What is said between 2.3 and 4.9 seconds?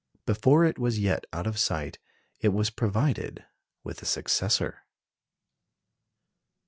it was provided with a successor.